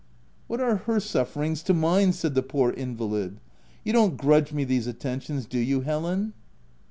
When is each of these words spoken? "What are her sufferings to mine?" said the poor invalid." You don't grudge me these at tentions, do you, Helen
"What 0.47 0.59
are 0.59 0.77
her 0.87 0.99
sufferings 0.99 1.61
to 1.61 1.75
mine?" 1.75 2.11
said 2.13 2.33
the 2.33 2.41
poor 2.41 2.71
invalid." 2.71 3.39
You 3.85 3.93
don't 3.93 4.17
grudge 4.17 4.51
me 4.51 4.63
these 4.63 4.87
at 4.87 4.99
tentions, 4.99 5.45
do 5.45 5.59
you, 5.59 5.81
Helen 5.81 6.33